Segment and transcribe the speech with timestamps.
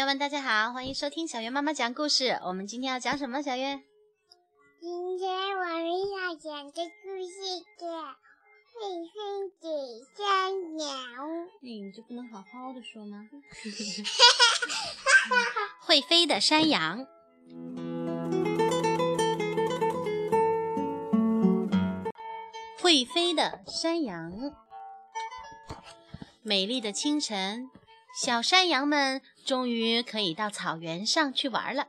[0.00, 2.40] 友们，大家好，欢迎收听小月妈妈讲故事。
[2.46, 3.42] 我们今天要讲什么？
[3.42, 3.82] 小月，
[4.80, 7.86] 今天我们要讲的故事叫
[8.72, 8.80] 《会
[9.12, 9.68] 飞的
[10.16, 10.88] 山羊》。
[11.60, 13.28] 你就不能好好的说吗？
[15.84, 17.06] 会飞的山羊。
[22.78, 24.32] 会飞的山羊。
[26.40, 27.70] 美丽的清晨，
[28.18, 31.88] 小山羊们终于可以到草原上去玩了。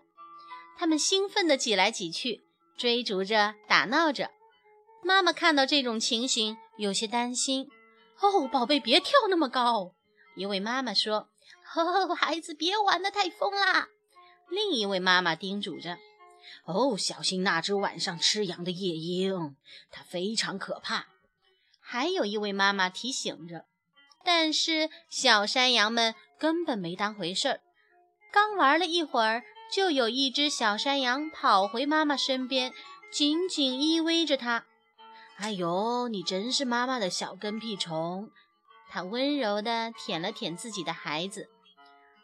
[0.79, 2.43] 他们兴奋地挤来挤去，
[2.75, 4.31] 追逐着，打闹着。
[5.03, 7.69] 妈妈看到这种情形，有些担心。
[8.19, 9.93] 哦，宝贝，别跳那么高。
[10.35, 11.29] 一位妈妈说
[11.77, 13.89] ：“哦，孩子，别玩得太疯啦。”
[14.49, 15.99] 另一位妈妈叮嘱着
[16.65, 19.55] ：“哦，小心那只晚上吃羊的夜莺，
[19.91, 21.05] 它非常可怕。”
[21.79, 23.65] 还有一位妈妈提醒着。
[24.23, 27.59] 但是小山羊们根本没当回事儿，
[28.33, 32.73] 刚玩了一会儿，就有一只小山羊跑回妈妈身边，
[33.11, 34.65] 紧紧依偎着它。
[35.37, 38.31] 哎呦，你真是妈妈的小跟屁虫！
[38.89, 41.47] 它温柔地舔了舔自己的孩子。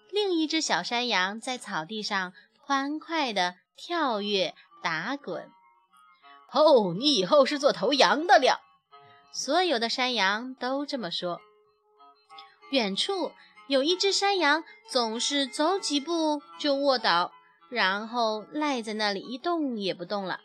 [0.10, 5.52] 另一只小山羊在草地上欢快地跳跃打滚。
[6.52, 8.62] 哦，你以后是做头羊的了！
[9.32, 11.40] 所有的山羊都这么说。
[12.72, 13.32] 远处
[13.68, 17.34] 有一只山羊，总是走几步就卧倒，
[17.70, 20.40] 然后赖在那里一动也不动了。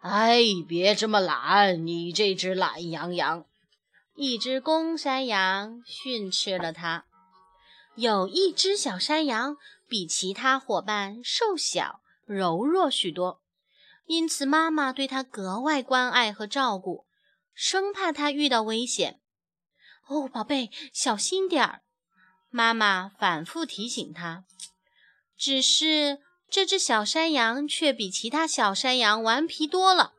[0.00, 3.44] 哎，别这么懒，你这只懒羊羊！
[4.14, 7.06] 一只公山羊训斥了它。
[7.96, 9.56] 有一只小山羊
[9.88, 13.40] 比其他伙伴瘦小、柔弱许多，
[14.06, 17.06] 因此妈妈对它格外关爱和照顾，
[17.54, 19.20] 生怕它遇到危险。
[20.06, 21.82] 哦，宝贝，小心点儿！
[22.50, 24.44] 妈妈反复提醒他。
[25.38, 26.18] 只是
[26.50, 30.12] 这只小山羊却比其他小山羊顽皮多了。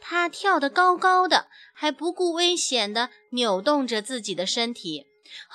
[0.00, 5.06] 它跳得高高的，还不顾危险地扭动着自己的身体。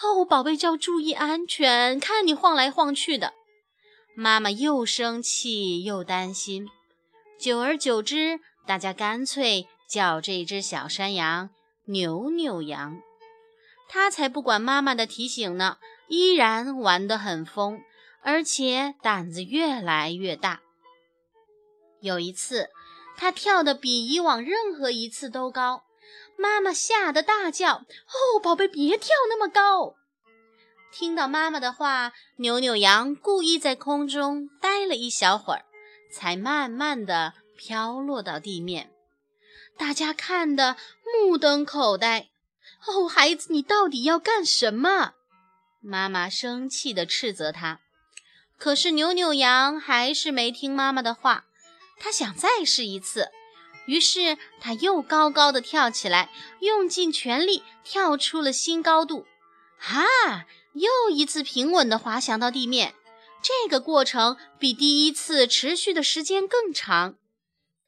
[0.03, 1.99] 哦，宝贝，要注意安全！
[1.99, 3.33] 看你晃来晃去的。
[4.15, 6.67] 妈妈又生气又担心。
[7.39, 11.49] 久而久之，大家干脆叫这只小山羊
[11.87, 13.01] “扭扭羊”。
[13.89, 15.77] 它才不管妈妈的提醒呢，
[16.07, 17.81] 依然玩得很疯，
[18.21, 20.61] 而且胆子越来越大。
[22.01, 22.69] 有一次，
[23.15, 25.83] 他跳得比以往任何一次都高，
[26.37, 27.85] 妈妈吓得大叫
[28.35, 29.95] ：“哦，宝贝，别跳那么高！”
[30.91, 35.65] 听到妈妈的话，扭扭羊故意在空中待了一小会儿，
[36.11, 38.91] 才慢慢地飘落到地面。
[39.75, 42.29] 大家看得目瞪口呆。
[42.85, 45.13] 哦，孩子，你到底要干什么？
[45.83, 47.81] 妈妈生气地斥责他。
[48.57, 51.45] 可是扭扭羊还是没听妈妈的话，
[51.99, 53.29] 他想再试一次。
[53.85, 56.29] 于是他又高高的跳起来，
[56.61, 59.25] 用尽全力跳出了新高度。
[59.77, 60.03] 哈！
[60.73, 62.95] 又一次平稳地滑翔到地面。
[63.43, 67.15] 这个过程比第一次持续的时间更长。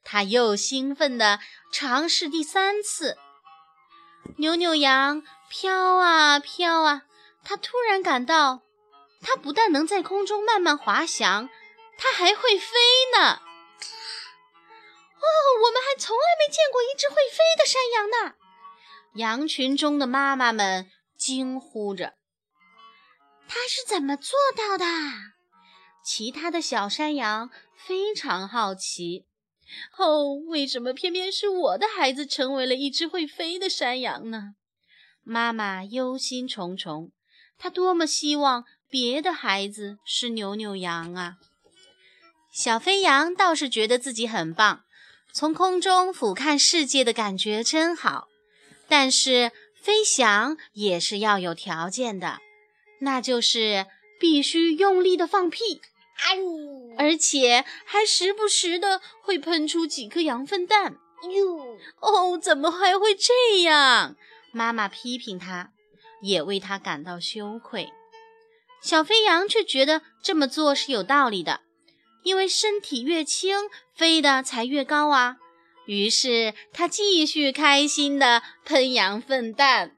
[0.04, 1.40] 他又兴奋地
[1.72, 3.16] 尝试第三次。
[4.36, 7.02] 扭扭羊飘啊飘啊，
[7.48, 8.62] 它突然感到，
[9.22, 11.48] 它不但能在空中慢慢滑翔，
[11.96, 12.74] 它还会飞
[13.16, 13.40] 呢！
[15.14, 15.26] 哦，
[15.64, 18.34] 我们还从来没见过一只会飞的山羊呢！
[19.14, 22.14] 羊群中的妈妈们惊呼着
[23.46, 24.84] ：“它是怎么做到的？”
[26.04, 29.26] 其他的小山羊非常好奇。
[29.96, 34.56] 哦，为什么偏偏是我的孩子成为了一只会飞的山羊呢？
[35.22, 37.10] 妈妈忧心忡忡，
[37.58, 41.36] 她多么希望别的孩子是扭扭羊啊！
[42.52, 44.84] 小飞羊倒是觉得自己很棒，
[45.32, 48.28] 从空中俯瞰世界的感觉真好。
[48.88, 52.38] 但是飞翔也是要有条件的，
[53.00, 53.86] 那就是
[54.18, 55.80] 必须用力的放屁。
[56.96, 60.96] 而且还时不时的会喷出几颗羊粪蛋。
[61.30, 64.16] 哟，哦，怎么还会这样？
[64.52, 65.72] 妈妈批评他，
[66.26, 67.92] 也为他感到羞愧。
[68.82, 71.60] 小飞羊却觉得这么做是有道理的，
[72.22, 75.38] 因为身体越轻，飞得才越高啊。
[75.86, 79.96] 于是他继续开心地喷羊粪蛋。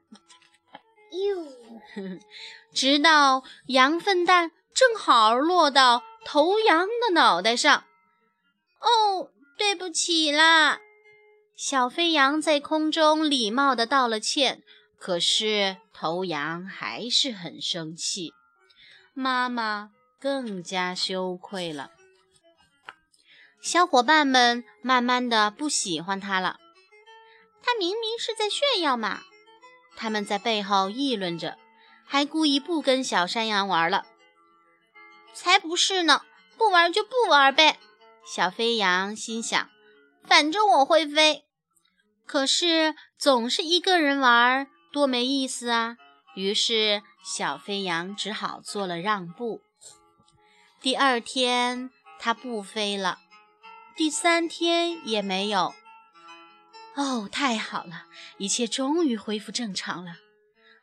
[1.11, 1.47] 哟，
[2.73, 6.03] 直到羊粪蛋正好落到。
[6.25, 7.85] 头羊的脑袋上，
[8.81, 10.79] 哦，对不起啦！
[11.55, 14.61] 小飞羊在空中礼貌地道了歉，
[14.99, 18.33] 可是头羊还是很生气。
[19.13, 21.91] 妈妈更加羞愧了。
[23.61, 26.59] 小伙伴们慢慢的不喜欢他了。
[27.61, 29.21] 他明明是在炫耀嘛！
[29.97, 31.57] 他们在背后议论着，
[32.05, 34.05] 还故意不跟小山羊玩了。
[35.33, 36.23] 才不是呢！
[36.57, 37.79] 不玩就不玩呗。
[38.25, 39.69] 小飞羊心想：
[40.23, 41.45] 反正我会飞。
[42.25, 45.97] 可是总是一个人玩，多没意思啊！
[46.35, 49.61] 于是小飞羊只好做了让步。
[50.81, 51.89] 第二天，
[52.19, 53.19] 它不飞了。
[53.95, 55.73] 第三天也没有。
[56.95, 58.05] 哦，太好了，
[58.37, 60.17] 一切终于恢复正常了。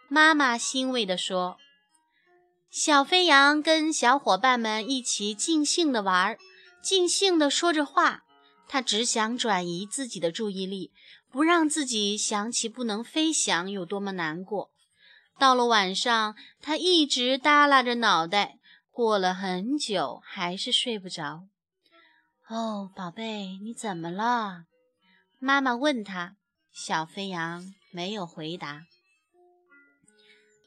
[0.08, 1.58] 妈妈欣慰地说
[2.70, 6.36] ：“小飞羊跟小伙伴们一起尽兴地玩，
[6.82, 8.22] 尽兴地说着话。
[8.68, 10.92] 他只想转移自己的注意力，
[11.30, 14.70] 不让自己想起不能飞翔有多么难过。
[15.38, 18.58] 到了晚上，他一直耷拉着脑袋，
[18.90, 21.44] 过了很久还是睡不着。”
[22.48, 24.64] 哦，宝贝，你怎么了？
[25.38, 26.36] 妈妈问他。
[26.72, 28.82] 小飞羊没有回答。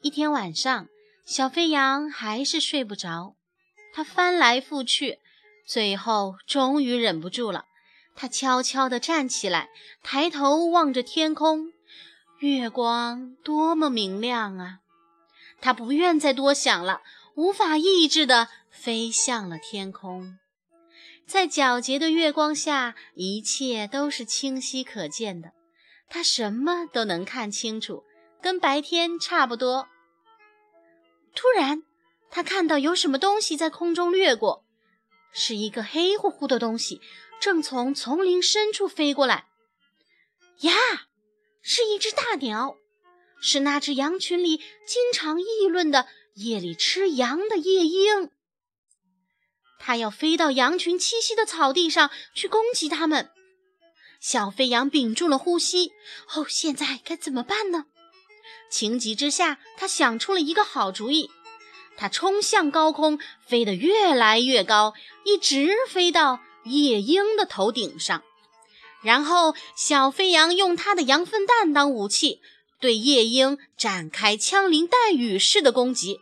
[0.02, 0.88] 一天晚上，
[1.24, 3.36] 小飞羊还是睡不着，
[3.94, 5.20] 他翻来覆去，
[5.68, 7.66] 最后终于忍不住了。
[8.14, 9.70] 他悄悄地站起来，
[10.02, 11.72] 抬头望着天空，
[12.40, 14.80] 月光多么明亮啊！
[15.60, 17.02] 他不愿再多想了，
[17.34, 20.38] 无法抑制地飞向了天空。
[21.26, 25.52] 在皎洁的月光下，一切都是清晰可见的，
[26.08, 28.04] 他什么都能看清楚，
[28.42, 29.86] 跟白天差不多。
[31.34, 31.84] 突然，
[32.30, 34.64] 他看到有什么东西在空中掠过，
[35.32, 37.00] 是一个黑乎乎的东西，
[37.40, 39.46] 正从丛林深处飞过来。
[40.60, 40.72] 呀，
[41.62, 42.76] 是一只大鸟，
[43.40, 48.30] 是那只羊群里经常议论的夜里吃羊的夜莺。
[49.78, 53.30] 它要飞到羊群栖息的草地上去攻击它们。
[54.20, 55.92] 小飞羊屏住了呼吸。
[56.34, 57.86] 哦，现在该怎么办呢？
[58.70, 61.30] 情急之下，他想出了一个好主意。
[61.96, 64.92] 他冲向高空，飞得越来越高，
[65.24, 68.22] 一直飞到夜莺的头顶上。
[69.02, 72.40] 然后，小飞羊用它的羊粪蛋当武器，
[72.80, 76.20] 对夜莺展开枪林弹雨式的攻击。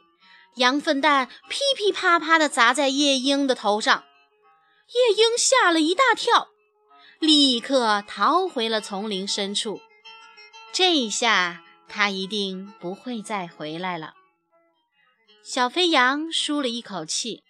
[0.56, 4.04] 羊粪蛋噼噼啪啪地砸在夜莺的头上，
[4.94, 6.48] 夜莺吓了一大跳，
[7.18, 9.80] 立刻逃回了丛林深处。
[10.72, 14.14] 这下，它一定不会再回来了。
[15.42, 17.42] 小飞羊舒了一口气，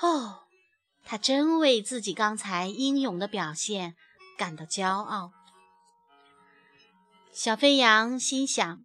[0.00, 0.40] 哦，
[1.10, 3.96] 他真为自己刚才英勇的表现
[4.38, 5.32] 感到骄傲。
[7.32, 8.84] 小飞羊心想，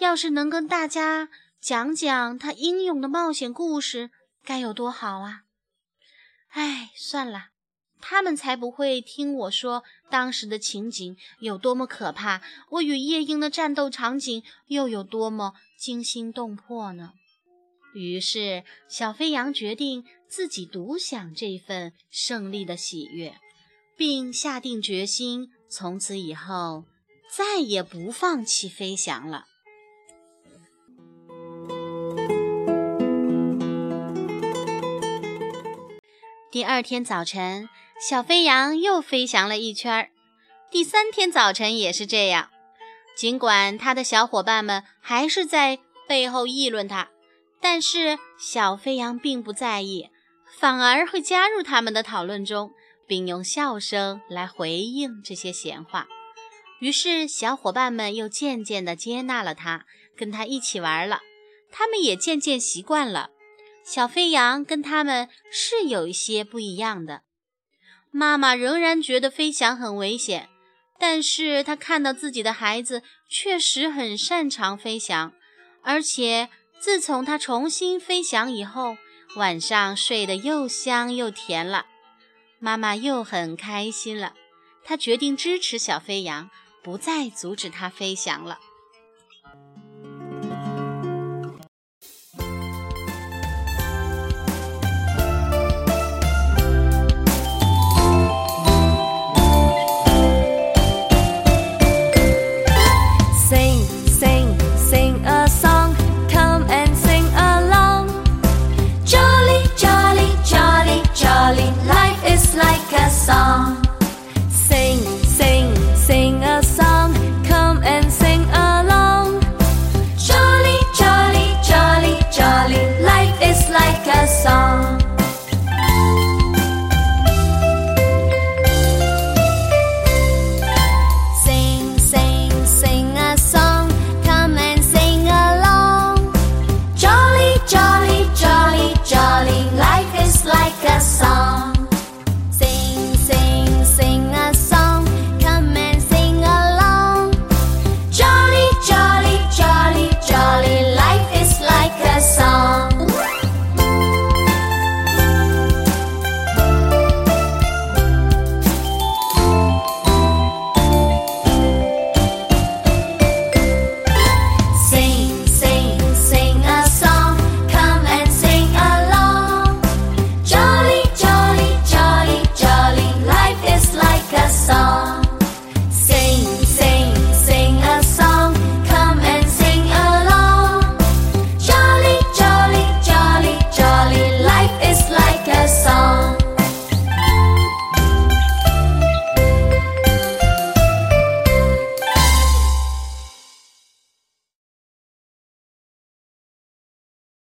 [0.00, 1.28] 要是能跟大家……
[1.60, 4.10] 讲讲他英勇的冒险故事
[4.42, 5.42] 该有多好啊！
[6.48, 7.50] 哎，算了，
[8.00, 17.12] 他们才不会听我说当时的情景有多么可怕，我与夜莺的战斗场景又有多么惊心动魄呢。
[17.94, 23.34] 于是，小飞羊决定自己独享这份胜利的喜悦，
[23.96, 26.84] 并下定决心，从此以后
[27.30, 29.46] 再也不放弃飞翔了。
[36.50, 37.68] 第二天早晨，
[38.00, 40.10] 小飞羊又飞翔了一圈儿。
[40.70, 42.50] 第三天早晨也是这样。
[43.16, 45.78] 尽管他的小伙伴们还是在
[46.08, 47.10] 背后议论他，
[47.64, 50.10] 但是小飞羊并不在意，
[50.60, 52.74] 反而会加入他们的讨论中，
[53.06, 56.06] 并用笑声来回应这些闲话。
[56.80, 61.22] 于是，小伙伴们又渐渐地接纳了他，跟他一起玩了。
[61.72, 63.30] 他们也渐渐习惯了。
[63.82, 67.22] 小飞羊跟他们是有一些不一样的。
[68.10, 70.50] 妈妈仍然觉得飞翔很危险，
[70.98, 75.32] 但是她看到自己的孩子确实很擅长飞翔，
[75.82, 76.50] 而且
[76.84, 78.98] 自从它重新飞翔以后，
[79.36, 81.86] 晚上睡得又香又甜了。
[82.58, 84.34] 妈妈又很开心了，
[84.84, 86.50] 她决定支持小飞羊，
[86.82, 88.58] 不再阻止它飞翔了。